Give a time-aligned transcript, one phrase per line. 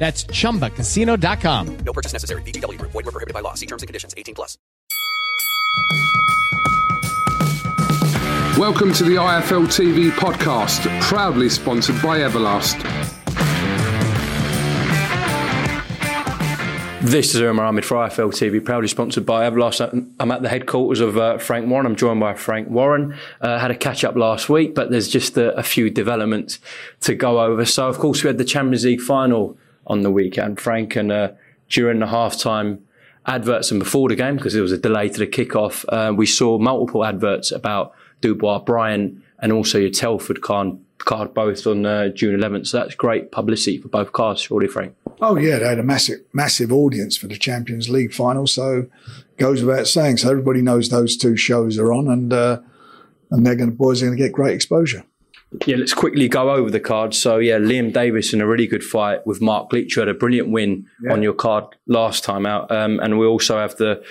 [0.00, 1.76] That's chumbacasino.com.
[1.84, 2.40] No purchase necessary.
[2.40, 2.92] VGW Group.
[2.92, 3.52] Void were prohibited by law.
[3.52, 4.14] See terms and conditions.
[4.16, 4.56] 18 plus.
[8.58, 12.80] Welcome to the IFL TV podcast, proudly sponsored by Everlast.
[17.02, 20.06] This is Umar Ahmed for IFL TV, proudly sponsored by Everlast.
[20.18, 21.84] I'm at the headquarters of uh, Frank Warren.
[21.84, 23.16] I'm joined by Frank Warren.
[23.42, 26.58] Uh, had a catch up last week, but there's just a, a few developments
[27.00, 27.66] to go over.
[27.66, 29.58] So, of course, we had the Champions League final
[29.90, 31.32] on the weekend, Frank, and uh,
[31.68, 32.78] during the halftime
[33.26, 36.26] adverts and before the game, because there was a delay to the kickoff, uh, we
[36.26, 42.08] saw multiple adverts about Dubois, Bryan, and also your Telford card, card both on uh,
[42.08, 42.68] June 11th.
[42.68, 44.94] So that's great publicity for both cards, surely, Frank.
[45.20, 48.46] Oh yeah, they had a massive, massive audience for the Champions League final.
[48.46, 48.86] So
[49.38, 50.18] goes without saying.
[50.18, 52.60] So everybody knows those two shows are on, and uh,
[53.30, 55.04] and they're going to boys are going to get great exposure.
[55.66, 57.18] Yeah, let's quickly go over the cards.
[57.18, 60.14] So yeah, Liam Davies in a really good fight with Mark Leach, who had a
[60.14, 61.12] brilliant win Yeah.
[61.12, 64.02] on your card last time out, um, and we also have the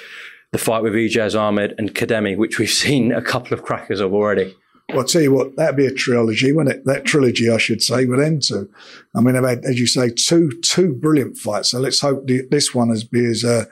[0.52, 4.14] the fight with Ijaz Ahmed and Kademi, which we've seen a couple of crackers of
[4.14, 4.56] already.
[4.90, 6.86] Well, I'll tell you what, that'd be a trilogy, wouldn't it?
[6.86, 8.68] That trilogy, I should say, with them two.
[9.16, 11.70] I mean, they've had, as you say, two two brilliant fights.
[11.70, 13.66] So let's hope the, this one is be as uh,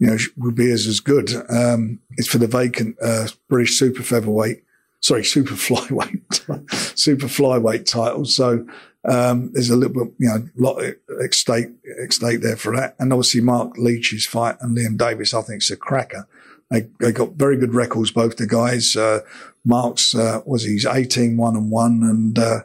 [0.00, 1.30] you know will be as as good.
[1.48, 4.64] Um, it's for the vacant uh, British super featherweight,
[5.00, 8.24] sorry, super flyweight, super flyweight title.
[8.24, 8.66] So
[9.04, 11.68] um, there's a little bit, you know, lot at stake
[12.02, 12.94] at stake there for that.
[12.98, 16.26] And obviously Mark Leach's fight and Liam Davies, I think, is a cracker.
[16.70, 18.94] They, they got very good records, both the guys.
[18.94, 19.20] Uh,
[19.64, 22.60] Mark's, uh, was he's 18, 1 and 1 and, uh,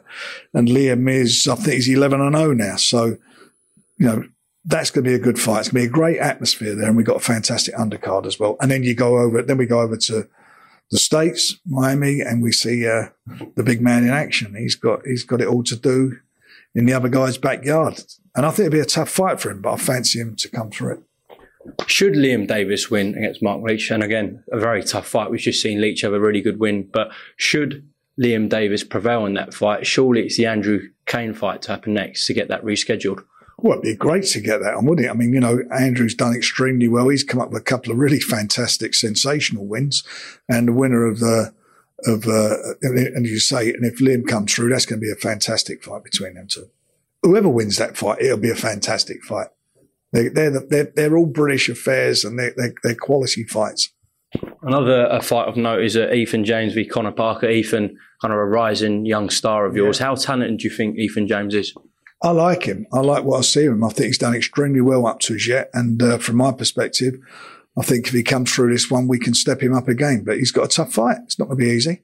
[0.52, 2.76] and Liam is, I think he's 11 and 0 now.
[2.76, 3.16] So,
[3.96, 4.24] you know,
[4.66, 5.60] that's going to be a good fight.
[5.60, 6.88] It's going to be a great atmosphere there.
[6.88, 8.56] And we've got a fantastic undercard as well.
[8.60, 10.28] And then you go over, then we go over to
[10.90, 13.08] the States, Miami, and we see, uh,
[13.56, 14.54] the big man in action.
[14.54, 16.18] He's got, he's got it all to do
[16.74, 18.02] in the other guy's backyard.
[18.36, 20.48] And I think it'd be a tough fight for him, but I fancy him to
[20.48, 21.00] come through it.
[21.86, 25.62] Should Liam Davies win against Mark Leach, and again a very tough fight, we've just
[25.62, 26.88] seen Leach have a really good win.
[26.92, 27.88] But should
[28.20, 32.26] Liam Davies prevail in that fight, surely it's the Andrew Cain fight to happen next
[32.26, 33.24] to get that rescheduled.
[33.58, 35.10] Well, it'd be great to get that on, wouldn't it?
[35.10, 37.08] I mean, you know, Andrew's done extremely well.
[37.08, 40.02] He's come up with a couple of really fantastic, sensational wins,
[40.48, 41.54] and the winner of the
[42.06, 45.16] of uh, and you say, and if Liam comes through, that's going to be a
[45.16, 46.68] fantastic fight between them two.
[47.22, 49.48] Whoever wins that fight, it'll be a fantastic fight.
[50.12, 53.90] They, they're, the, they're they're all British affairs, and they're they're, they're quality fights.
[54.62, 57.48] Another a fight of note is uh, Ethan James v Conor Parker.
[57.48, 59.98] Ethan, kind of a rising young star of yours.
[59.98, 61.72] How talented do you think Ethan James is?
[62.24, 62.86] I like him.
[62.90, 63.84] I like what I see of him.
[63.84, 65.68] I think he's done extremely well up to as yet.
[65.74, 67.16] And uh, from my perspective,
[67.78, 70.24] I think if he comes through this one, we can step him up again.
[70.24, 71.18] But he's got a tough fight.
[71.24, 72.00] It's not going to be easy.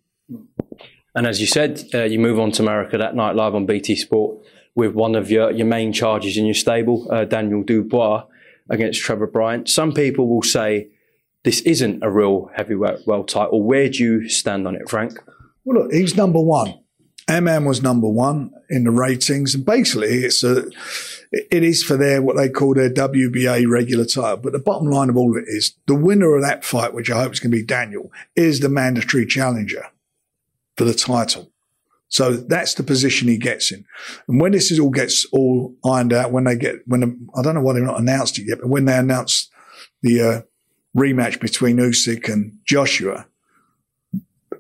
[1.15, 3.97] And as you said, uh, you move on to America that night live on BT
[3.97, 4.45] Sport
[4.75, 8.27] with one of your, your main charges in your stable, uh, Daniel Dubois,
[8.69, 9.67] against Trevor Bryan.
[9.67, 10.89] Some people will say
[11.45, 13.63] this isn't a real heavyweight world title.
[13.63, 15.19] Where do you stand on it, Frank?
[15.65, 16.75] Well, look, he's number one.
[17.31, 20.65] Aman was number one in the ratings, and basically, it's a,
[21.33, 24.39] it is for their what they call their WBA regular title.
[24.39, 27.11] But the bottom line of all of it is the winner of that fight, which
[27.11, 29.87] I hope is going to be Daniel, is the mandatory challenger
[30.77, 31.53] for the title.
[32.09, 33.85] So that's the position he gets in.
[34.27, 37.43] And when this is all gets all ironed out, when they get when the, I
[37.43, 39.49] don't know why they've not announced it yet, but when they announce
[40.03, 40.41] the uh,
[40.97, 43.27] rematch between Usyk and Joshua.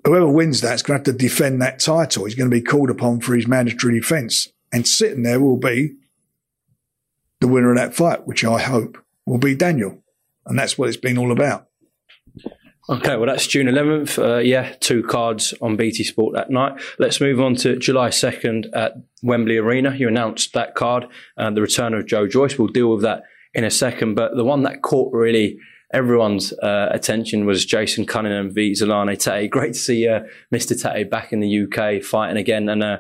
[0.05, 2.25] Whoever wins that's going to have to defend that title.
[2.25, 5.94] He's going to be called upon for his mandatory defence, and sitting there will be
[7.41, 10.02] the winner of that fight, which I hope will be Daniel,
[10.47, 11.67] and that's what it's been all about.
[12.88, 14.19] Okay, well, that's June 11th.
[14.19, 16.81] Uh, yeah, two cards on BT Sport that night.
[16.99, 19.94] Let's move on to July 2nd at Wembley Arena.
[19.94, 21.06] You announced that card,
[21.37, 22.58] uh, the return of Joe Joyce.
[22.58, 23.23] We'll deal with that
[23.55, 24.14] in a second.
[24.14, 25.58] But the one that caught really
[25.92, 29.50] everyone's uh, attention was Jason Cunningham v Zolani Tete.
[29.50, 30.20] Great to see uh,
[30.52, 30.81] Mr.
[30.81, 32.69] Tete back in the UK fighting again.
[32.69, 32.98] And uh,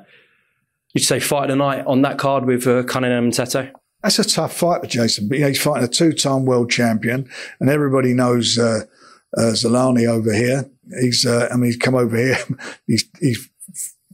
[0.94, 3.72] you'd say fight tonight on that card with uh, Cunningham and Tete?
[4.02, 5.28] That's a tough fight for Jason.
[5.28, 7.28] But, you he's fighting a two-time world champion,
[7.60, 8.80] and everybody knows uh,
[9.36, 10.70] uh, Zolani over here.
[11.00, 12.38] He's, I mean, he's come over here.
[12.86, 13.48] he's, he's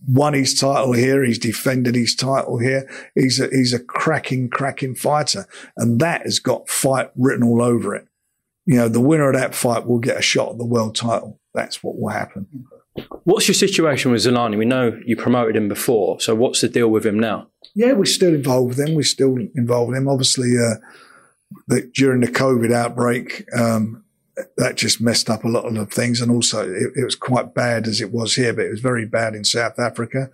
[0.06, 1.24] won his title here.
[1.24, 2.88] He's defended his title here.
[3.14, 5.46] He's a, he's a cracking, cracking fighter.
[5.76, 8.06] And that has got fight written all over it.
[8.66, 11.40] You know, the winner of that fight will get a shot at the world title.
[11.54, 12.46] That's what will happen.
[13.24, 14.58] What's your situation with Zolani?
[14.58, 16.20] We know you promoted him before.
[16.20, 17.48] So what's the deal with him now?
[17.74, 18.94] Yeah, we're still involved with him.
[18.94, 20.08] We're still involved with him.
[20.08, 20.76] Obviously, uh,
[21.68, 24.02] the, during the COVID outbreak, um,
[24.56, 26.20] that just messed up a lot of things.
[26.20, 29.06] And also it, it, was quite bad as it was here, but it was very
[29.06, 30.30] bad in South Africa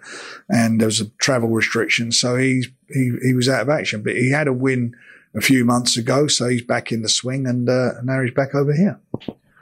[0.49, 2.11] and there was a travel restriction.
[2.11, 4.94] So he's, he, he was out of action, but he had a win
[5.34, 6.26] a few months ago.
[6.26, 9.00] So he's back in the swing and uh, now he's back over here.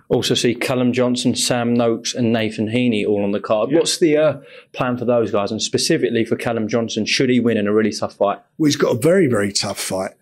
[0.09, 3.71] Also see Callum Johnson, Sam Noakes and Nathan Heaney all on the card.
[3.71, 4.41] What's the uh,
[4.73, 5.53] plan for those guys?
[5.53, 8.41] And specifically for Callum Johnson, should he win in a really tough fight?
[8.59, 10.13] Well, he's got a very, very tough fight.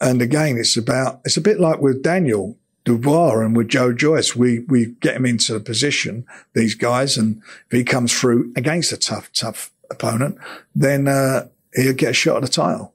[0.00, 4.36] And again, it's about, it's a bit like with Daniel Dubois and with Joe Joyce,
[4.36, 8.92] we, we get him into the position, these guys, and if he comes through against
[8.92, 10.38] a tough, tough opponent,
[10.74, 12.94] then, uh, he'll get a shot at the title.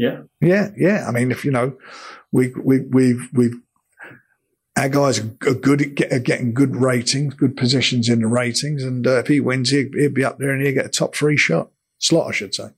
[0.00, 0.22] Yeah.
[0.40, 0.70] Yeah.
[0.78, 1.04] Yeah.
[1.06, 1.76] I mean, if, you know,
[2.32, 3.60] we, we, we've, we've,
[4.74, 8.82] our guys are good at, get, getting good ratings, good positions in the ratings.
[8.82, 11.14] And uh, if he wins, he'll, he'll be up there and he'll get a top
[11.14, 11.68] three shot,
[11.98, 12.70] slot, I should say.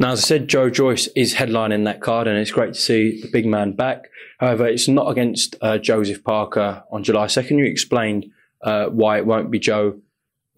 [0.00, 3.20] Now, as I said, Joe Joyce is headlining that card, and it's great to see
[3.22, 4.08] the big man back.
[4.38, 7.58] However, it's not against uh, Joseph Parker on July 2nd.
[7.58, 8.26] You explained
[8.62, 10.00] uh, why it won't be Joe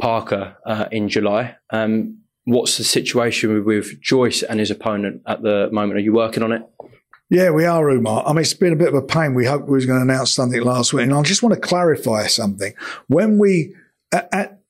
[0.01, 1.57] Parker uh, in July.
[1.71, 5.99] Um, what's the situation with, Joyce and his opponent at the moment?
[5.99, 6.63] Are you working on it?
[7.31, 8.25] Yeah, we are, Umar.
[8.27, 9.35] I mean, it's been a bit of a pain.
[9.35, 11.61] We hoped we was going to announce something last week, and I just want to
[11.61, 12.73] clarify something.
[13.07, 13.75] When we
[14.13, 14.61] at at,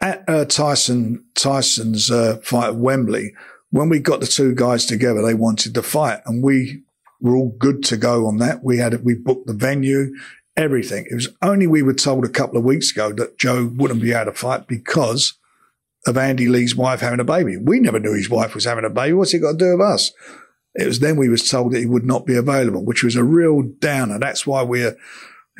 [0.00, 3.34] at uh, Tyson Tyson's uh, fight at Wembley,
[3.70, 6.84] when we got the two guys together, they wanted to fight, and we
[7.20, 8.64] were all good to go on that.
[8.64, 10.14] We had we booked the venue,
[10.56, 11.06] everything.
[11.10, 14.12] It was only we were told a couple of weeks ago that Joe wouldn't be
[14.12, 15.34] able to fight because
[16.06, 17.56] of Andy Lee's wife having a baby.
[17.56, 19.14] We never knew his wife was having a baby.
[19.14, 20.12] What's it got to do with us?
[20.74, 23.24] It was then we was told that he would not be available, which was a
[23.24, 24.18] real downer.
[24.18, 24.96] That's why we're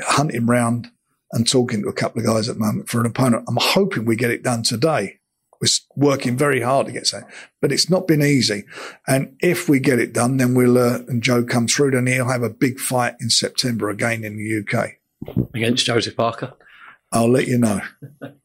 [0.00, 0.90] hunting round
[1.32, 3.44] and talking to a couple of guys at the moment for an opponent.
[3.48, 5.20] I'm hoping we get it done today.
[5.60, 7.30] We're working very hard to get that,
[7.62, 8.64] but it's not been easy.
[9.06, 12.28] And if we get it done, then we'll, uh, and Joe comes through, then he'll
[12.28, 14.94] have a big fight in September again in the UK.
[15.54, 16.52] Against Joseph Parker?
[17.12, 17.80] I'll let you know.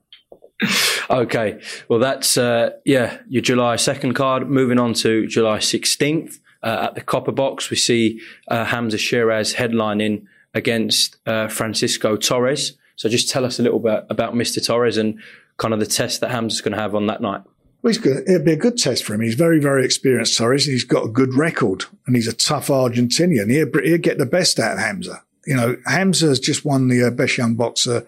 [1.10, 1.62] okay.
[1.88, 4.50] Well, that's, uh, yeah, your July 2nd card.
[4.50, 6.40] Moving on to July 16th.
[6.62, 8.20] Uh, at the Copper Box, we see
[8.50, 12.78] uh, Hamza Sheeraz headlining against uh, Francisco Torres.
[12.98, 14.66] So just tell us a little bit about Mr.
[14.66, 15.20] Torres and
[15.56, 17.42] kind of the test that Hamza's going to have on that night.
[17.82, 17.94] Well.
[17.96, 19.22] It'll be a good test for him.
[19.22, 20.66] He's very, very experienced, Torres.
[20.66, 23.50] He's got a good record and he's a tough Argentinian.
[23.50, 25.24] He'll, he'll get the best out of Hamza.
[25.46, 28.06] You know, Hamza has just won the uh, best young boxer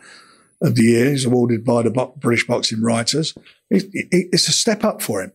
[0.61, 1.09] of the year.
[1.09, 3.33] He's awarded by the British Boxing Writers.
[3.69, 5.33] it's a step up for him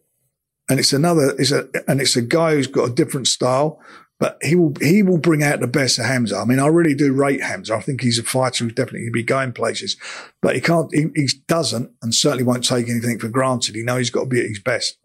[0.68, 3.80] and it's another, it's a, and it's a guy who's got a different style,
[4.18, 6.36] but he will, he will bring out the best of Hamza.
[6.36, 7.74] I mean, I really do rate Hamza.
[7.74, 9.96] I think he's a fighter who's definitely going to be going places,
[10.42, 13.74] but he can't, he, he doesn't and certainly won't take anything for granted.
[13.74, 14.98] He knows he's got to be at his best.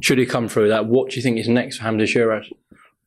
[0.00, 0.86] Should he come through that?
[0.86, 2.46] What do you think is next for Hamza Sheeraz?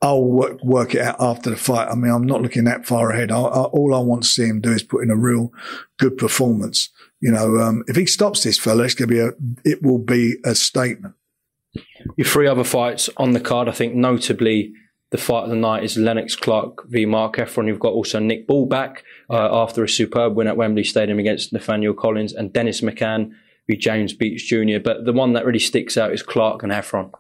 [0.02, 1.90] I'll work, work it out after the fight.
[1.90, 3.32] I mean, I'm not looking that far ahead.
[3.32, 5.52] I, I, all I want to see him do is put in a real
[5.98, 6.90] good performance.
[7.20, 9.32] You know, um, if he stops this fella, it's going to be a,
[9.66, 11.16] it will be a statement.
[12.16, 14.74] Your three other fights on the card, I think notably
[15.12, 17.68] the fight of the night is Lennox Clarke v Mark Heffron.
[17.68, 21.52] You've got also Nick Ball back uh, after a superb win at Wembley Stadium against
[21.52, 23.32] Nathaniel Collins and Dennis McCann
[23.68, 24.80] v James Beech Jr.
[24.84, 27.12] But the one that really sticks out is Clarke and Heffron.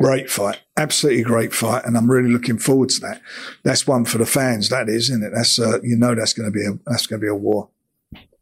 [0.00, 3.20] Great fight, absolutely great fight, and I'm really looking forward to that.
[3.64, 5.32] That's one for the fans, that is, isn't it?
[5.34, 7.68] That's uh, you know that's going to be a that's going to be a war.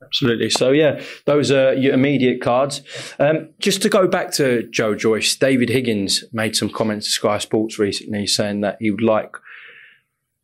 [0.08, 0.48] Absolutely.
[0.48, 2.80] So, yeah, those are your immediate cards.
[3.18, 7.38] Um, just to go back to Joe Joyce, David Higgins made some comments to Sky
[7.38, 9.36] Sports recently saying that he would like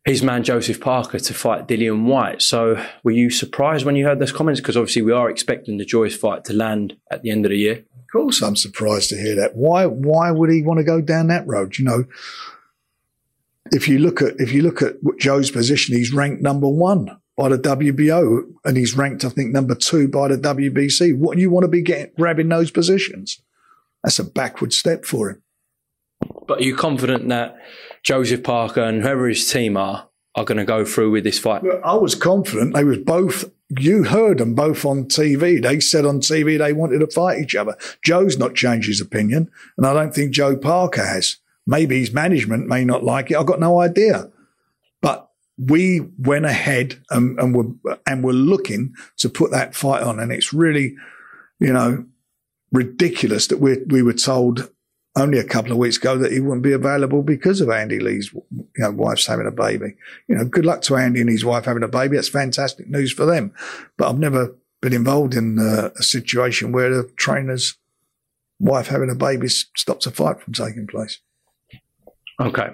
[0.05, 2.41] his man Joseph Parker to fight Dillian Whyte.
[2.41, 4.61] So were you surprised when you heard those comments?
[4.61, 7.57] Because obviously we are expecting the Joyce fight to land at the end of the
[7.57, 7.83] year.
[7.97, 9.55] Of course, I'm surprised to hear that.
[9.55, 9.87] Why?
[9.87, 11.77] Why would he want to go down that road?
[11.79, 12.05] You know,
[13.71, 17.49] if you look at if you look at Joe's position, he's ranked number one by
[17.49, 21.17] the WBO, and he's ranked, I think, number two by the WBC.
[21.17, 23.41] What do you want to be getting grabbing those positions?
[24.03, 25.41] That's a backward step for him.
[26.47, 27.57] But are you confident that
[28.05, 31.63] Joseph Parker and whoever his team are are going to go through with this fight?
[31.83, 33.51] I was confident they was both.
[33.69, 35.61] You heard them both on TV.
[35.61, 37.75] They said on TV they wanted to fight each other.
[38.03, 41.37] Joe's not changed his opinion, and I don't think Joe Parker has.
[41.65, 43.37] Maybe his management may not like it.
[43.37, 44.29] I've got no idea.
[45.01, 50.19] But we went ahead and, and were and were looking to put that fight on,
[50.19, 50.95] and it's really,
[51.59, 52.05] you know,
[52.71, 54.69] ridiculous that we we were told
[55.15, 58.33] only a couple of weeks ago that he wouldn't be available because of Andy Lee's
[58.33, 58.43] you
[58.77, 59.95] know, wife's having a baby.
[60.27, 62.15] You know, good luck to Andy and his wife having a baby.
[62.15, 63.53] That's fantastic news for them.
[63.97, 67.77] But I've never been involved in uh, a situation where the trainer's
[68.59, 71.19] wife having a baby stops a fight from taking place.
[72.39, 72.69] Okay.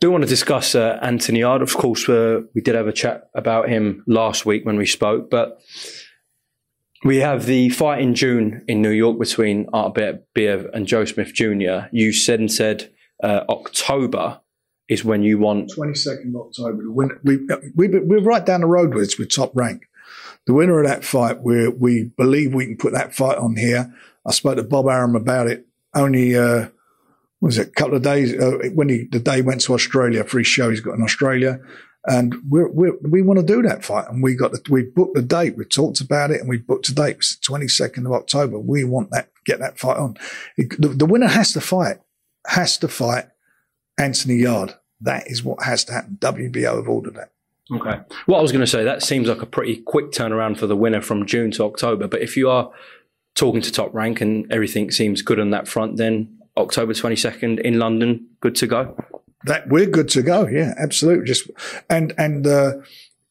[0.00, 1.62] Do want to discuss uh, Anthony Yarde.
[1.62, 5.30] Of course, uh, we did have a chat about him last week when we spoke,
[5.30, 5.60] but
[7.04, 11.32] we have the fight in June in New York between Art Beterbiev and Joe Smith
[11.34, 11.86] Jr.
[11.92, 12.90] You said and said
[13.22, 14.40] uh, October
[14.88, 15.70] is when you want.
[15.70, 16.90] 22nd October.
[16.90, 17.38] We, we,
[17.74, 19.86] we, we're right down the road with, with top rank.
[20.46, 23.94] The winner of that fight, we we believe we can put that fight on here.
[24.26, 26.68] I spoke to Bob Arum about it only, uh,
[27.40, 30.38] was it a couple of days, uh, when he, the day went to Australia for
[30.38, 31.60] his show he's got in Australia.
[32.06, 34.08] And we're, we're, we want to do that fight.
[34.08, 35.56] And we got the, we booked the date.
[35.56, 37.16] We talked about it and we booked a date.
[37.16, 38.58] It's the 22nd of October.
[38.58, 40.16] We want that, get that fight on.
[40.56, 41.98] It, the, the, winner has to fight,
[42.46, 43.26] has to fight
[43.98, 44.74] Anthony Yarde.
[45.00, 46.18] That is what has to happen.
[46.20, 47.30] WBO have ordered that.
[47.72, 47.98] Okay.
[48.26, 50.76] What I was going to say, that seems like a pretty quick turnaround for the
[50.76, 52.06] winner from June to October.
[52.06, 52.70] But if you are
[53.34, 57.78] talking to top rank and everything seems good on that front, then October 22nd in
[57.78, 58.94] London, good to go
[59.44, 60.46] that we're good to go.
[60.46, 61.26] Yeah, absolutely.
[61.26, 61.50] Just
[61.88, 62.72] and and uh,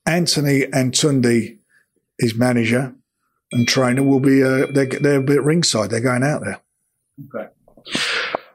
[0.05, 1.57] Anthony and Tunde,
[2.19, 2.93] his manager
[3.51, 5.89] and trainer, will be uh, they're they're a bit ringside.
[5.89, 6.59] They're going out there.
[7.35, 7.49] Okay.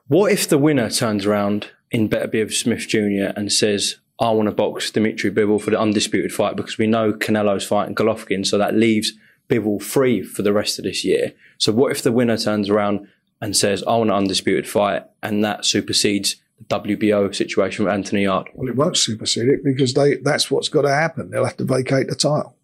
[0.06, 3.32] What if the winner turns around in Beterbiev Smith Jr.
[3.36, 7.12] and says, "I want to box Dmitry Bivol for the undisputed fight because we know
[7.12, 9.12] Canelo's fighting Golovkin, so that leaves
[9.48, 13.08] Bivol free for the rest of this year." So what if the winner turns around
[13.40, 16.36] and says, "I want an undisputed fight," and that supersedes
[16.68, 18.50] WBO situation with Anthony Yarde?
[18.54, 21.30] Well, it won't supersede it because they that's what's got to happen.
[21.30, 22.56] They'll have to vacate the title.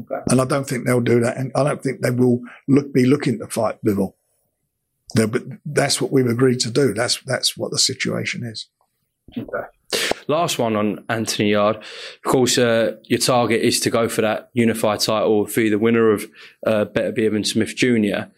[0.00, 0.22] Okay.
[0.28, 1.36] And I don't think they'll do that.
[1.36, 4.14] And I don't think they will look, be looking to fight Bivol.
[5.14, 6.92] but that's what we've agreed to do.
[6.94, 8.68] That's that's what the situation is.
[9.36, 9.66] Okay.
[10.26, 11.76] Last one on Anthony Yarde.
[11.76, 16.10] Of course, uh, your target is to go for that unified title for the winner
[16.10, 16.24] of
[16.66, 18.30] uh, Beterbiev and Smith Jr.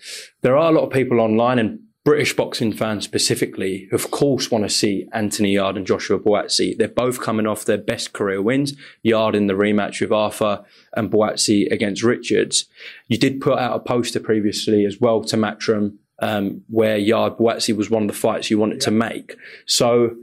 [0.42, 4.62] There are a lot of people online and British boxing fans specifically, of course, want
[4.62, 6.78] to see Anthony Yarde and Joshua Buatsi.
[6.78, 8.74] They're both coming off their best career wins.
[9.02, 10.64] Yarde in the rematch with Arthur
[10.96, 12.66] and Buatsi against Richards.
[13.08, 17.76] You did put out a poster previously as well to Matchroom um, where Yarde Buatsi
[17.76, 18.84] was one of the fights you wanted yeah.
[18.84, 19.36] to make.
[19.66, 20.14] So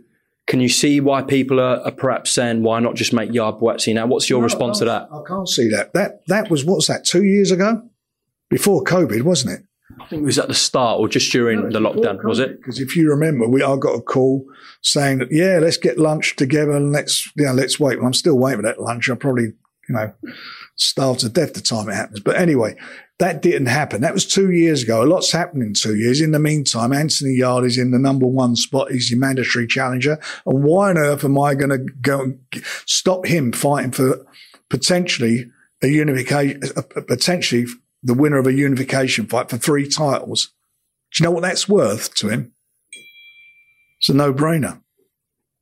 [0.48, 3.94] can you see why people are, are, perhaps saying why not just make Yarde Buatsi
[3.94, 4.08] now?
[4.08, 5.10] What's your no, response to that?
[5.12, 5.92] I can't see that.
[5.92, 7.82] That that was what's that two years ago,
[8.50, 9.66] before COVID, wasn't it?
[10.03, 12.57] I think it was at the start or just during no, the lockdown, was it?
[12.57, 14.45] Because if you remember, we I got a call
[14.81, 17.98] saying that yeah, let's get lunch together and let's yeah, let's wait.
[17.98, 19.10] Well, I'm still waiting for that lunch.
[19.10, 19.53] I'll probably
[19.88, 20.13] you know
[20.75, 22.19] starve to death the time it happens.
[22.19, 22.75] But anyway,
[23.19, 24.01] that didn't happen.
[24.01, 25.03] That was two years ago.
[25.03, 26.19] A lot's happened in two years.
[26.19, 28.91] In the meantime, Anthony Yarde is in the number one spot.
[28.91, 30.19] He's the mandatory challenger.
[30.45, 32.33] And why on earth am I going to go
[32.86, 34.25] stop him fighting for
[34.69, 35.45] potentially
[35.81, 36.62] a unification,
[37.07, 37.67] potentially
[38.03, 40.53] the winner of a unification fight for three titles.
[41.13, 42.53] Do you know what that's worth to him?
[44.00, 44.81] It's a no brainer.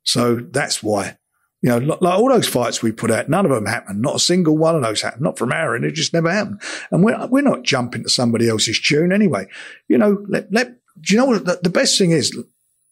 [0.03, 1.17] So that's why,
[1.61, 4.01] you know, like, all those fights we put out, none of them happened.
[4.01, 5.21] Not a single one of those happened.
[5.21, 5.85] Not from end.
[5.85, 6.61] It just never happened.
[6.89, 9.45] And we're, we're not jumping to somebody else's tune anyway.
[9.87, 10.69] You know, let, let,
[10.99, 12.35] do you know what the, the best thing is?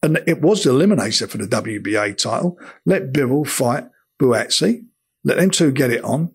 [0.04, 2.60] And it was the eliminator for the WBA title.
[2.86, 3.86] Let Bivol fight
[4.22, 4.86] Buatsi.
[5.24, 6.32] Let them two get it on.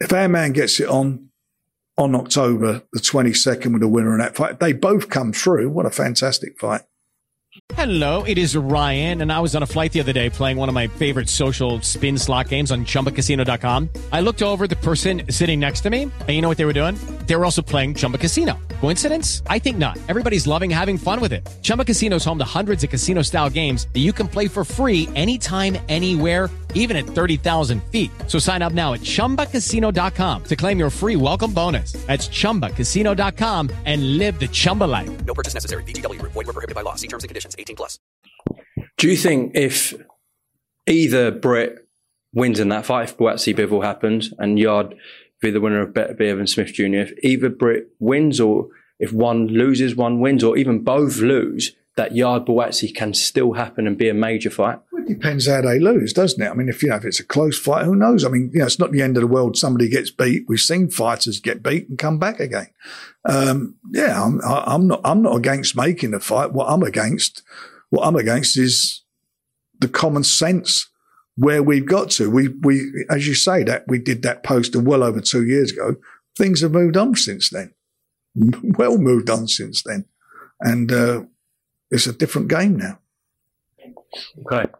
[0.00, 1.28] If our man gets it on,
[2.02, 4.60] on October the 22nd with a winner in that fight.
[4.60, 5.70] They both come through.
[5.70, 6.82] What a fantastic fight.
[7.74, 10.70] Hello, it is Ryan, and I was on a flight the other day playing one
[10.70, 13.90] of my favorite social spin slot games on chumbacasino.com.
[14.10, 16.72] I looked over the person sitting next to me, and you know what they were
[16.72, 16.96] doing?
[17.26, 18.58] They were also playing Chumba Casino.
[18.80, 19.42] Coincidence?
[19.46, 19.98] I think not.
[20.08, 21.48] Everybody's loving having fun with it.
[21.62, 24.64] Chumba Casino is home to hundreds of casino style games that you can play for
[24.64, 28.10] free anytime, anywhere, even at 30,000 feet.
[28.26, 31.92] So sign up now at chumbacasino.com to claim your free welcome bonus.
[32.06, 35.24] That's chumbacasino.com and live the Chumba life.
[35.24, 35.84] No purchase necessary.
[35.84, 36.32] VGW Group.
[36.32, 36.96] Void were prohibited by law.
[36.96, 37.56] See terms and conditions.
[37.58, 37.98] 18 plus.
[38.98, 39.94] Do you think if
[40.86, 41.76] either Brett
[42.34, 44.94] wins in that fight, if Buatsi Bivol happens, and Yarde
[45.42, 48.68] be the winner of Beterbiev than Smith Jr., if either Brit wins or
[48.98, 53.86] if one loses, one wins, or even both lose, that Yarde Buatsi can still happen
[53.86, 54.78] and be a major fight?
[54.92, 56.48] It depends how they lose, doesn't it?
[56.48, 58.24] I mean, if you know if it's a close fight, who knows?
[58.24, 59.56] I mean, you know, it's not the end of the world.
[59.56, 60.44] Somebody gets beat.
[60.48, 62.68] We've seen fighters get beat and come back again.
[63.24, 65.00] Um, yeah, I'm, I'm not.
[65.04, 66.52] I'm not against making a fight.
[66.52, 67.42] What I'm against,
[67.90, 69.02] what I'm against is
[69.80, 70.88] the common sense
[71.36, 72.30] where we've got to.
[72.30, 75.96] We we, as you say, that we did that poster well over two years ago.
[76.36, 77.74] Things have moved on since then.
[78.78, 80.06] Well moved on since then,
[80.60, 81.24] and uh,
[81.90, 82.98] it's a different game now.
[84.46, 84.70] Okay.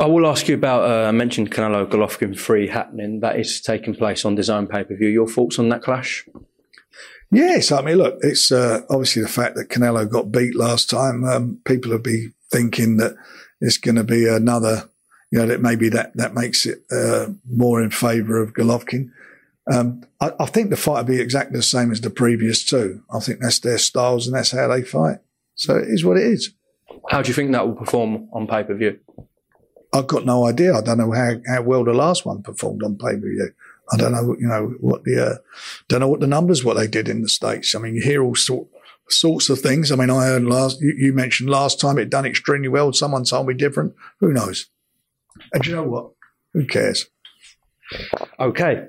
[0.00, 3.18] I will ask you about, uh, I mentioned Canelo Golovkin 3 happening.
[3.20, 5.08] That is taking place on DAZN pay per view.
[5.08, 6.24] Your thoughts on that clash?
[7.30, 11.24] Yes, I mean, look, it's uh, obviously the fact that Canelo got beat last time.
[11.24, 13.16] Um, people will be thinking that
[13.60, 14.88] it's going to be another,
[15.30, 19.10] you know, that maybe that that makes it uh, more in favour of Golovkin.
[19.70, 23.02] Um, I, I, think the fight will be exactly the same as the previous two.
[23.12, 25.18] I think that's their styles and that's how they fight.
[25.56, 26.54] So it is what it is.
[27.10, 28.98] How do you think that will perform on pay per view?
[29.92, 30.74] I've got no idea.
[30.74, 33.52] I don't know how, how well the last one performed on pay per view.
[33.90, 35.34] I don't know, you know, what the, uh,
[35.88, 37.74] don't know what the numbers, what they did in the States.
[37.74, 38.68] I mean, you hear all sort,
[39.08, 39.90] sorts of things.
[39.90, 42.92] I mean, I heard last, you, you mentioned last time it done extremely well.
[42.92, 43.94] Someone told me different.
[44.20, 44.66] Who knows?
[45.52, 46.12] And you know what?
[46.54, 47.06] Who cares?
[48.38, 48.88] Okay.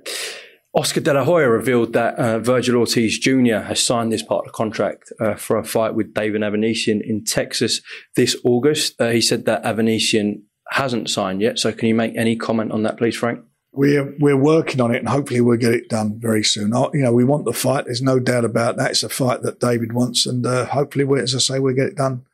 [0.74, 3.66] Oscar De La Hoya revealed that uh, Vergil Ortiz Jr.
[3.66, 7.24] has signed this part of the contract uh, for a fight with David Avanesyan in
[7.24, 7.82] Texas
[8.16, 9.00] this August.
[9.00, 11.58] Uh, he said that Avanesyan hasn't signed yet.
[11.58, 13.40] So, can you make any comment on that, please, Frank?
[13.72, 16.74] We're we're working on it, and hopefully we'll get it done very soon.
[16.74, 17.86] I, you know, we want the fight.
[17.86, 18.92] There's no doubt about that.
[18.92, 21.88] It's a fight that David wants, and uh, hopefully, we, as I say, we'll get
[21.88, 22.26] it done.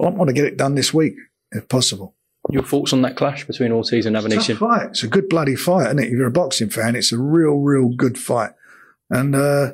[0.00, 1.14] I want to get it done this week,
[1.52, 2.14] if possible.
[2.50, 4.36] Your thoughts on that clash between Ortiz and Avanesyan?
[4.36, 4.86] It's a fight.
[4.90, 6.06] It's a good bloody fight, isn't it?
[6.06, 8.50] If you're a boxing fan, it's a real, real good fight.
[9.10, 9.72] And uh,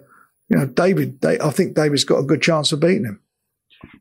[0.49, 3.21] you know, David, I think David's got a good chance of beating him.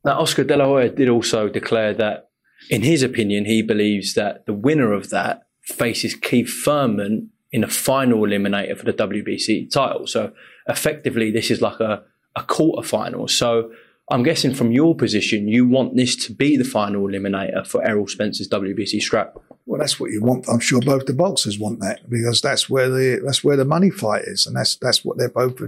[0.04, 2.30] Now, Oscar De La Hoya did also declare that,
[2.70, 7.68] in his opinion, he believes that the winner of that faces Keith Thurman in a
[7.68, 10.08] final eliminator for the WBC title.
[10.08, 10.32] So
[10.68, 12.04] effectively, this is like a,
[12.36, 13.28] a quarter final.
[13.28, 13.72] So
[14.10, 18.08] I'm guessing from your position, you want this to be the final eliminator for Errol
[18.08, 19.38] Spence's WBC strap.
[19.66, 20.50] Well, that's what you want.
[20.50, 23.90] I'm sure both the boxers want that because that's where the that's where the money
[23.90, 25.62] fight is, and that's that's what they're both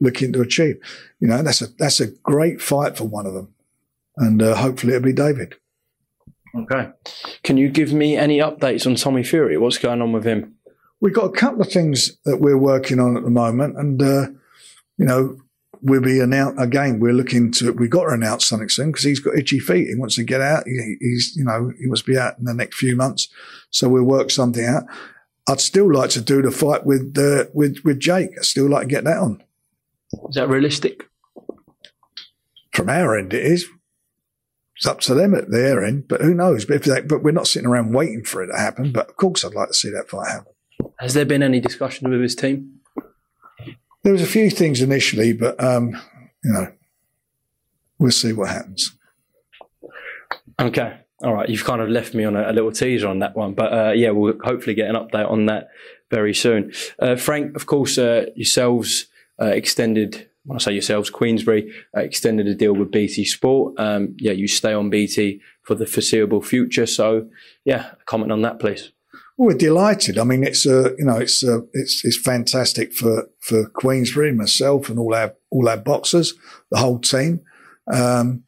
[0.00, 0.78] looking to achieve.
[1.18, 3.52] You know, that's a that's a great fight for one of them,
[4.16, 5.56] and uh, hopefully it'll be David.
[6.54, 6.90] Okay.
[7.42, 9.56] Can you give me any updates on Tommy Fury?
[9.56, 10.56] What's going on with him?
[11.00, 14.26] We've got a couple of things that we're working on at the moment, and uh,
[14.98, 15.36] you know,
[15.82, 17.00] we'll be announced again.
[17.00, 17.72] We're looking to.
[17.72, 19.88] We've got to announce something soon because he's got itchy feet.
[19.88, 20.64] He wants to get out.
[20.66, 23.28] He, he's, you know, he must be out in the next few months.
[23.70, 24.84] So we'll work something out.
[25.48, 28.30] I'd still like to do the fight with uh, with with Jake.
[28.36, 29.42] I'd still like to get that on.
[30.28, 31.08] Is that realistic?
[32.72, 33.66] From our end, it is.
[34.80, 36.64] It's up to them at their end, but who knows?
[36.64, 38.92] But if they, but we're not sitting around waiting for it to happen.
[38.92, 40.54] But of course, I'd like to see that fight happen.
[40.98, 42.80] Has there been any discussion with his team?
[44.04, 45.90] There was a few things initially, but um,
[46.42, 46.72] you know,
[47.98, 48.96] we'll see what happens.
[50.58, 50.96] Okay.
[51.22, 51.50] All right.
[51.50, 53.92] You've kind of left me on a, a little teaser on that one, but uh,
[53.92, 55.68] yeah, we'll hopefully get an update on that
[56.10, 56.72] very soon.
[56.98, 60.29] Uh, Frank, of course, uh, yourselves uh, extended.
[60.50, 63.78] When I say yourselves, Queensberry uh, extended a deal with BT Sport.
[63.78, 66.86] Um, yeah, you stay on BT for the foreseeable future.
[66.86, 67.28] So,
[67.64, 68.90] yeah, comment on that, please.
[69.38, 70.18] Well, we're delighted.
[70.18, 74.88] I mean, it's a you know, it's a, it's it's fantastic for for Queensberry, myself,
[74.88, 76.34] and all our all our boxers,
[76.72, 77.42] the whole team.
[77.86, 78.42] Um,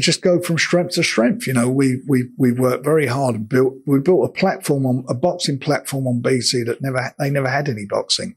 [0.00, 1.46] just go from strength to strength.
[1.46, 5.04] You know, we we we worked very hard and built we built a platform on
[5.10, 8.36] a boxing platform on BT that never they never had any boxing.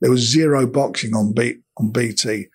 [0.00, 2.48] There was zero boxing on B, on BT,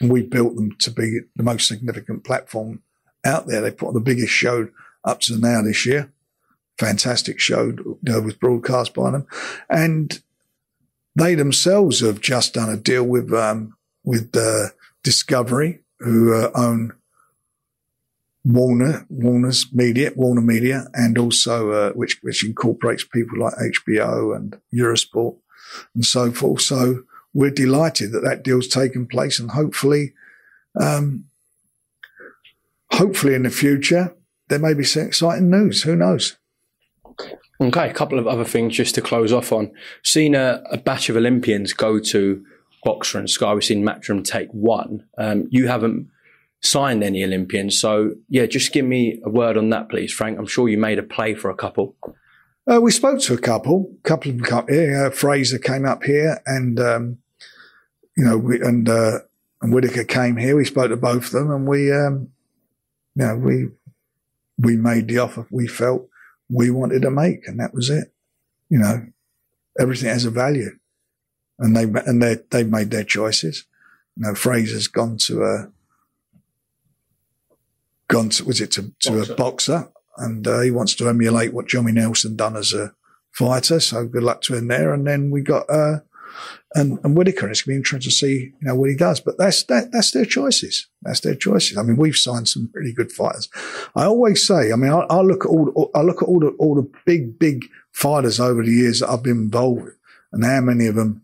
[0.00, 2.82] and we built them to be the most significant platform
[3.24, 3.60] out there.
[3.60, 4.68] They put on the biggest show
[5.04, 6.12] up to now this year.
[6.78, 9.26] Fantastic show you know, was broadcast by them,
[9.68, 10.22] and
[11.14, 14.68] they themselves have just done a deal with um, with uh,
[15.04, 16.92] Discovery, who uh, own
[18.44, 24.58] Warner, Warner's Media, Warner Media, and also uh, which which incorporates people like HBO and
[24.74, 25.36] Eurosport
[25.94, 26.62] and so forth.
[26.62, 27.02] So
[27.34, 30.14] we're delighted that that deal's taken place, and hopefully,
[30.80, 31.24] um,
[32.92, 34.14] hopefully in the future
[34.48, 35.82] there may be some exciting news.
[35.82, 36.36] Who knows?
[37.60, 39.70] Okay, a couple of other things just to close off on.
[40.02, 42.44] Seen a, a batch of Olympians go to
[42.84, 43.54] Boxxer and Sky.
[43.54, 45.06] We've seen Matchroom take one.
[45.16, 46.08] Um, you haven't
[46.60, 47.80] signed any Olympians.
[47.80, 50.38] So, yeah, just give me a word on that, please, Frank.
[50.38, 51.94] I'm sure you made a play for a couple.
[52.70, 55.06] Uh, we spoke to a couple, couple of them come here.
[55.06, 57.18] Uh, Frazer came up here, and um,
[58.16, 59.18] you know, we, and uh,
[59.60, 60.56] and Whittaker came here.
[60.56, 62.28] We spoke to both of them, and we, um,
[63.16, 63.68] you know, we
[64.58, 66.08] we made the offer we felt
[66.48, 68.12] we wanted to make, and that was it.
[68.68, 69.06] You know,
[69.78, 70.78] everything has a value,
[71.58, 73.64] and they and they they made their choices.
[74.16, 75.72] You know, Frazer's gone to a
[78.06, 79.30] gone to, was it to, to Boxxer.
[79.30, 82.94] a Boxxer and uh, he wants to emulate what Johnny Nelson done as a
[83.30, 83.80] fighter.
[83.80, 84.92] So good luck to him there.
[84.92, 86.00] And then we got, uh,
[86.74, 88.96] and, and Whittaker, and it's going to be interesting to see, you know, what he
[88.96, 89.20] does.
[89.20, 90.86] But that's, that, that's their choices.
[91.02, 91.76] That's their choices.
[91.76, 93.48] I mean, we've signed some really good fighters.
[93.94, 96.54] I always say, I mean, I, I look at all, I look at all the,
[96.58, 99.96] all the big, big fighters over the years that I've been involved with
[100.32, 101.22] and how many of them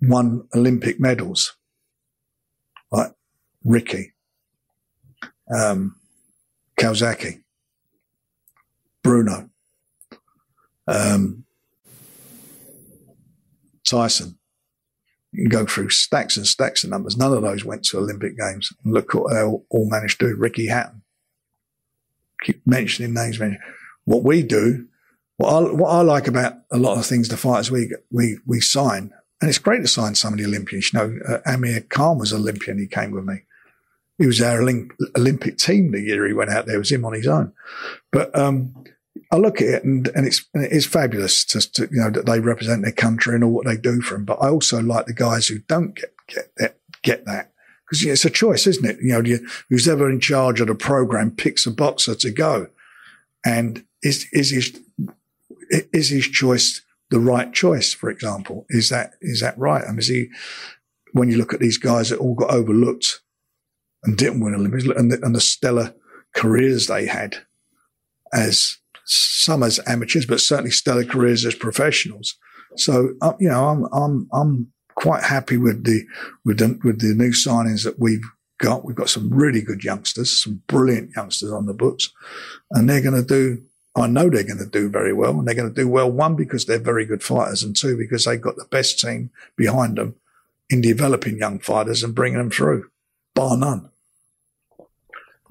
[0.00, 1.56] won Olympic medals.
[2.90, 3.12] Like
[3.64, 4.12] Ricky,
[5.54, 5.96] um,
[6.78, 7.42] Calzaghe,
[9.02, 9.50] Bruno,
[10.86, 11.44] um,
[13.84, 14.38] Tyson.
[15.32, 17.16] You can go through stacks and stacks of numbers.
[17.16, 18.70] None of those went to Olympic Games.
[18.84, 20.36] Look what they all, managed to do.
[20.36, 21.02] Ricky Hatton.
[22.42, 23.40] Keep mentioning names.
[24.04, 24.88] What we do,
[25.38, 28.60] what I, what I like about a lot of things, the fighters we, we, we
[28.60, 30.92] sign, and it's great to sign some of the Olympians.
[30.92, 32.78] You know, uh, Amir Khan was Olympian.
[32.78, 33.42] He came with me.
[34.18, 34.62] He was our
[35.16, 36.76] Olympic team the year he went out there.
[36.76, 37.52] It was him on his own.
[38.12, 38.84] But um,
[39.30, 42.26] I look at it and, and it's it is fabulous to, to, you know that
[42.26, 44.24] they represent their country and all what they do for them.
[44.24, 47.52] But I also like the guys who don't get get that get that
[47.92, 48.98] because it's a choice, isn't it?
[49.02, 52.68] You know, you, who's ever in charge of the program picks a boxer to go,
[53.44, 54.78] and is is his
[55.70, 57.92] is his choice the right choice?
[57.92, 59.84] For example, is that is that right?
[59.84, 60.28] I mean, is he
[61.12, 63.20] when you look at these guys that all got overlooked
[64.04, 65.94] and didn't win Olympics, and the, and the stellar
[66.34, 67.36] careers they had
[68.32, 72.36] as some as amateurs, but certainly stellar careers as professionals.
[72.76, 76.04] So uh, you know, I'm I'm I'm quite happy with the
[76.44, 78.24] with the with the new signings that we've
[78.58, 78.84] got.
[78.84, 82.10] We've got some really good youngsters, some brilliant youngsters on the books,
[82.70, 83.62] and they're going to do.
[83.94, 86.10] I know they're going to do very well, and they're going to do well.
[86.10, 89.98] One because they're very good fighters, and two because they've got the best team behind
[89.98, 90.14] them
[90.70, 92.88] in developing young fighters and bringing them through,
[93.34, 93.90] bar none.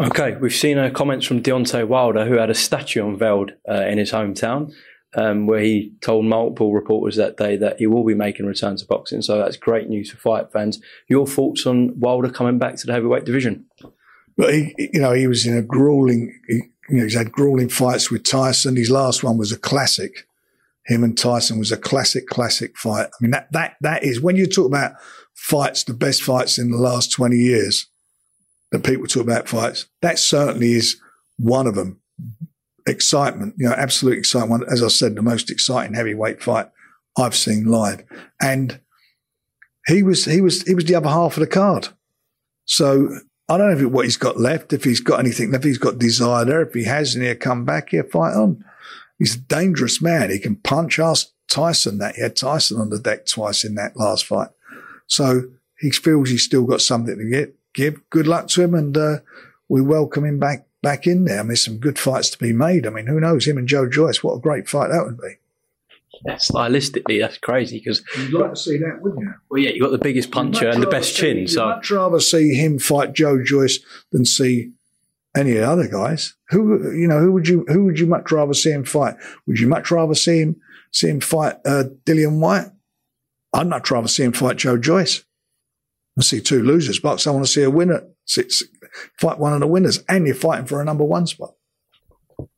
[0.02, 4.00] Okay, we've seen uh, comments from Deontay Wilder, who had a statue unveiled uh, in
[4.00, 4.74] his hometown,
[5.14, 8.76] um, where he told multiple reporters that day that he will be making a return
[8.78, 9.22] to boxing.
[9.22, 10.82] So that's great news for fight fans.
[11.08, 13.66] Your thoughts on Wilder coming back to the heavyweight division?
[14.36, 16.34] But he, you know, he was in a grueling.
[16.48, 18.78] He, you know, he's had grueling fights with Tyson.
[18.78, 20.26] His last one was a classic.
[20.88, 23.06] Him and Tyson was a classic, classic fight.
[23.06, 24.94] I mean, that that that is when you talk about
[25.36, 27.91] fights, the best fights in the last twenty years
[28.72, 29.88] that people talk about fights.
[30.02, 31.00] That certainly is
[31.38, 32.00] one of them.
[32.88, 34.64] Excitement, you know, absolute excitement.
[34.72, 36.70] As I said, the most exciting heavyweight fight
[37.18, 38.04] I've seen live.
[38.42, 38.80] And
[39.88, 41.90] he was, he was, he was the other half of the card.
[42.66, 43.10] So
[43.50, 46.00] I don't know what he's got left, if he's got anything left, if he's got
[46.00, 48.64] desire there, if he has, and he'll come back, he'll fight on.
[49.20, 50.32] He's a dangerous man.
[50.32, 50.98] He can punch.
[50.98, 52.16] Ask Tyson that.
[52.16, 54.50] He had Tyson on the deck twice in that last fight.
[55.06, 55.44] So
[55.80, 59.18] he feels he's still got something to get give good luck to him, and uh,
[59.70, 61.40] we welcome him back back in there.
[61.40, 62.86] I mean, there's some good fights to be made.
[62.86, 64.24] I mean, who knows him and Joe Joyce?
[64.24, 65.36] What a great fight that would be.
[66.26, 69.34] Yeah, stylistically, that's crazy because you'd like to see that, wouldn't you?
[69.50, 71.48] Well, yeah, you got the biggest puncher and the best see, chin.
[71.48, 73.80] So I'd much rather see him fight Joe Joyce
[74.12, 74.72] than see
[75.36, 76.36] any of the other guys.
[76.50, 77.20] Who you know?
[77.20, 77.66] Who would you?
[77.70, 79.16] Who would you much rather see him fight?
[79.48, 80.58] Would you much rather see him
[80.92, 82.68] see him fight uh, Dillian Whyte?
[83.54, 85.24] I'd much rather see him fight Joe Joyce.
[86.18, 87.26] I see two losers box.
[87.26, 88.04] I want to see a winner
[89.20, 91.54] fight one of the winners, and you're fighting for a number one spot.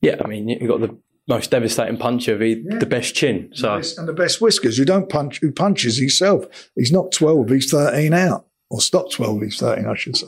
[0.01, 2.77] Yeah, I mean, you've got the most devastating puncher, the, yeah.
[2.79, 3.49] the best chin.
[3.53, 4.77] So and the best, and the best whiskers.
[4.77, 6.45] Who don't punch, who punches himself.
[6.75, 7.49] He's not twelve.
[7.49, 9.41] He's thirteen out, or stop twelve.
[9.41, 10.27] He's thirteen, I should say.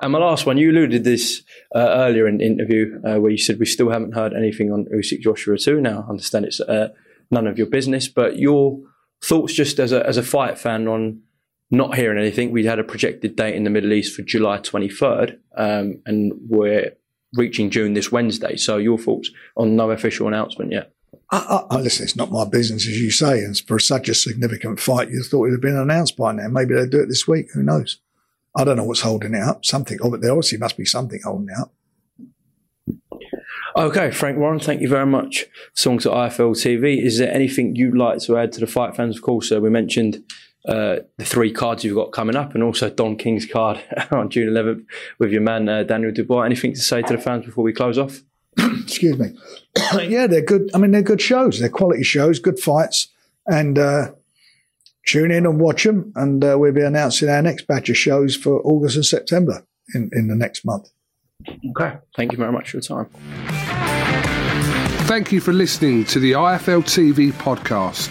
[0.00, 1.42] And my last one, you alluded this
[1.74, 4.86] uh, earlier in the interview uh, where you said we still haven't heard anything on
[4.86, 5.78] Usyk Joshua 2.
[5.78, 6.88] Now, I understand it's uh,
[7.30, 8.80] none of your business, but your
[9.22, 11.20] thoughts just as a, as a fight fan on
[11.76, 12.50] not hearing anything.
[12.50, 16.92] We had a projected date in the Middle East for July 23rd, um, and we're
[17.34, 18.56] reaching June this Wednesday.
[18.56, 20.92] So your thoughts on no official announcement yet?
[21.30, 23.40] I, I, listen, it's not my business, as you say.
[23.40, 26.48] And for such a significant fight, you thought it would have been announced by now.
[26.48, 27.46] Maybe they'll do it this week.
[27.54, 28.00] Who knows?
[28.56, 29.64] I don't know what's holding it up.
[29.64, 30.20] Something of it.
[30.20, 31.72] There obviously must be something holding it up.
[33.76, 35.46] Okay, Frank Warren, thank you very much.
[35.74, 37.02] Songs at IFL TV.
[37.02, 39.16] Is there anything you'd like to add to the fight fans?
[39.16, 40.22] Of course, uh, we mentioned
[40.66, 44.52] uh, the three cards you've got coming up, and also Don King's card on June
[44.52, 44.84] 11th
[45.18, 46.42] with your man uh, Daniel Dubois.
[46.42, 48.22] Anything to say to the fans before we close off?
[48.58, 49.36] Excuse me.
[50.08, 50.70] yeah, they're good.
[50.74, 51.60] I mean, they're good shows.
[51.60, 53.08] They're quality shows, good fights,
[53.46, 54.12] and uh,
[55.06, 56.12] tune in and watch them.
[56.16, 60.10] And uh, we'll be announcing our next batch of shows for August and September in,
[60.12, 60.90] in the next month.
[61.70, 61.98] Okay.
[62.16, 63.08] Thank you very much for your time.
[65.06, 68.10] Thank you for listening to the IFL TV podcast,